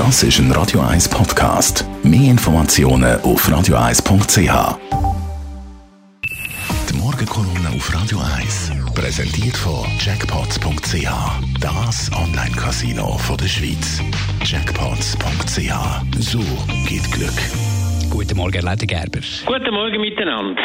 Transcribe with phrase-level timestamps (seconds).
[0.00, 1.84] Das ist ein Radio 1 Podcast.
[2.02, 4.78] Mehr Informationen auf radio1.ch.
[6.88, 11.04] Die Morgenkolumne auf Radio 1 präsentiert von Jackpots.ch.
[11.60, 14.00] Das Online-Casino der Schweiz.
[14.42, 15.74] Jackpots.ch.
[16.18, 16.40] So
[16.88, 17.38] geht Glück.
[18.08, 19.20] Guten Morgen, Leiter Gerber.
[19.44, 20.62] Guten Morgen miteinander.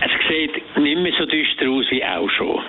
[0.00, 2.62] Es sieht nicht mehr so düster aus wie auch schon.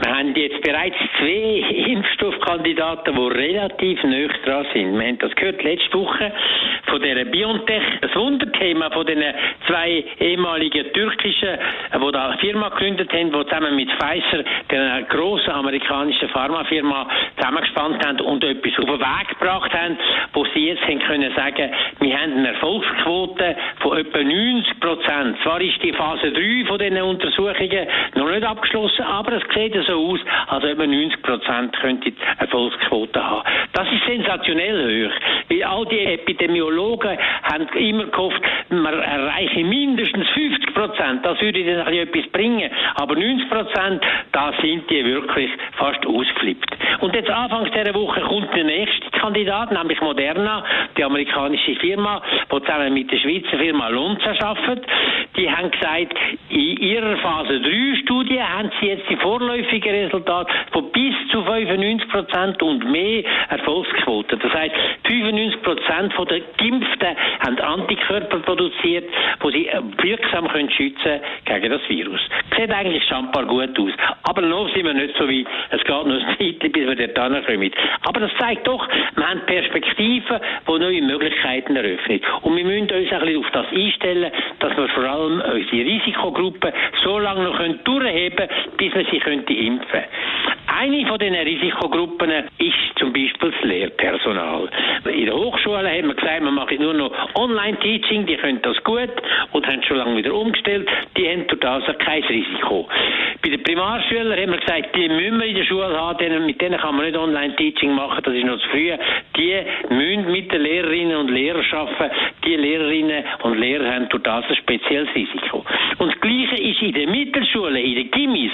[0.00, 4.96] Wir haben jetzt bereits zwei Impfstoffkandidaten, die relativ nöch dran sind.
[4.98, 6.32] Wir haben das gehört letzte Woche
[6.86, 9.22] von der BioNTech, das Wunderthema von den
[9.66, 15.02] zwei ehemaligen türkischen, äh, die da eine Firma gegründet haben, die zusammen mit Pfizer, der
[15.08, 19.98] grossen amerikanischen Pharmafirma, zusammengespannt haben und etwas auf den Weg gebracht haben,
[20.32, 21.70] wo sie jetzt haben können sagen,
[22.00, 25.36] wir haben eine Erfolgsquote von etwa 90 Prozent.
[25.42, 29.94] Zwar ist die Phase 3 von diesen Untersuchungen noch nicht abgeschlossen, aber es sieht so
[29.94, 33.42] aus, als etwa 90 Prozent könnte Erfolgsquote haben.
[33.78, 35.14] Das ist sensationell hoch,
[35.48, 41.94] weil all die Epidemiologen haben immer gehofft, man erreiche mindestens 50 Prozent, das würde dann
[41.94, 42.68] etwas bringen.
[42.96, 46.76] Aber 90 Prozent, da sind die wirklich fast ausgeflippt.
[47.02, 50.64] Und jetzt Anfangs dieser Woche kommt der nächste Kandidat, nämlich Moderna,
[50.96, 52.20] die amerikanische Firma,
[52.52, 54.86] die zusammen mit der Schweizer Firma Lonza arbeitet.
[55.36, 56.16] Die haben gesagt,
[56.48, 62.08] in ihrer Phase 3 Studie haben sie jetzt die vorläufigen Resultate von bis zu 95
[62.08, 63.22] Prozent und mehr
[63.68, 64.36] Erfolgsquote.
[64.38, 64.74] Das heißt,
[65.06, 69.04] 95 Prozent der Geimpften haben Antikörper produziert,
[69.40, 69.68] wo sie
[70.02, 72.20] wirksam können schützen gegen das Virus.
[72.56, 73.92] Sieht eigentlich schon ein paar gut aus.
[74.22, 75.46] Aber noch sind wir nicht so weit.
[75.70, 77.70] Es geht noch ein Zeit, bis wir dort kommen.
[78.06, 82.20] Aber das zeigt doch, wir haben Perspektiven, die neue Möglichkeiten eröffnen.
[82.42, 86.72] Und wir müssen uns ein bisschen auf das einstellen, dass wir vor allem unsere Risikogruppen
[87.04, 90.04] so lange noch durchheben können, bis wir sie impfen
[90.78, 94.68] eine von diesen Risikogruppen ist zum Beispiel das Lehrpersonal.
[95.12, 99.10] In der Hochschule haben wir gesagt, wir machen nur noch Online-Teaching, die können das gut
[99.52, 102.88] und haben schon lange wieder umgestellt, die haben das kein Risiko.
[103.42, 106.78] Bei den Primarschülern haben wir gesagt, die müssen wir in der Schule haben, mit denen
[106.78, 108.92] kann man nicht Online-Teaching machen, das ist noch zu früh.
[109.36, 109.54] Die
[109.90, 112.14] müssen mit den Lehrerinnen und Lehrern arbeiten.
[112.44, 115.64] Die Lehrerinnen und Lehrer haben das ein spezielles Risiko.
[115.98, 118.52] Und das Gleiche ist in den Mittelschule, in den Gimmis.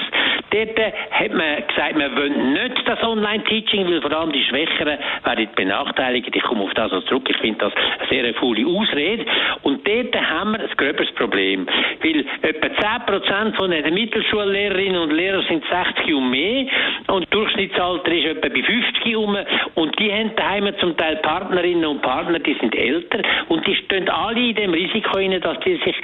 [0.54, 0.78] Dort
[1.10, 6.30] hat man gesagt, wir wollen nicht das Online-Teaching, weil vor allem die Schwächeren werden benachteiligt.
[6.32, 7.28] Ich komme auf das noch zurück.
[7.28, 9.26] Ich finde das eine sehr faule Ausrede.
[9.62, 11.66] Und dort haben wir ein gröberes Problem.
[12.00, 16.66] Weil etwa 10% von den Mittelschullehrerinnen und Lehrern sind 60 und mehr.
[17.08, 19.36] Und das Durchschnittsalter ist etwa bei 50 um.
[19.74, 23.22] Und die haben daheim zum Teil Partnerinnen und Partner, die sind älter.
[23.48, 25.96] Und die stehen alle in dem Risiko rein, dass die sich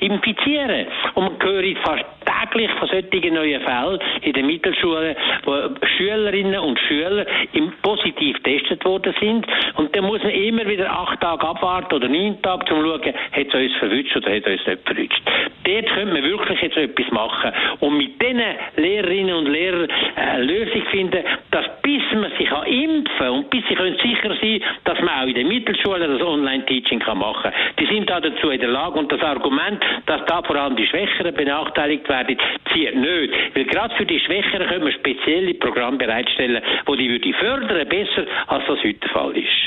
[0.00, 0.88] infizieren.
[1.14, 3.77] Und man hört fast täglich von solchen neuen Fällen
[4.22, 5.54] in den Mittelschulen, wo
[5.96, 9.46] Schülerinnen und Schüler im positiv getestet worden sind.
[9.76, 13.14] Und dann muss man immer wieder acht Tage abwarten oder neun Tage, um zu schauen,
[13.32, 15.22] hat es uns verwünscht oder hat es uns nicht verwünscht.
[15.64, 18.42] Dort könnte man wirklich jetzt etwas machen und mit diesen
[18.76, 23.74] Lehrerinnen und Lehrern eine Lösung finden, dass bis man sich impfen kann und bis sie
[23.74, 27.52] können sicher sein dass man auch in den Mittelschulen das Online-Teaching machen kann.
[27.78, 30.86] Die sind da dazu in der Lage und das Argument, dass da vor allem die
[30.86, 32.38] Schwächeren benachteiligt werden,
[32.72, 33.32] zieht nicht.
[33.54, 38.26] Weil gerade für die Schwächeren können wir spezielle Programme bereitstellen, wo die würde fördern besser,
[38.46, 39.66] als das heute der Fall ist.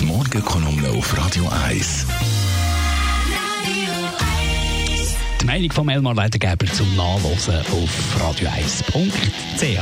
[0.00, 2.08] Die Morgenkolumne auf Radio 1.
[5.40, 9.80] Die Meinung von Elmar Leitergeber zum Nachlesen auf radio1.ch.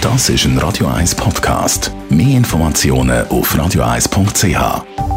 [0.00, 1.92] Das ist ein Radio 1 Podcast.
[2.10, 5.13] Mehr Informationen auf radio1.ch.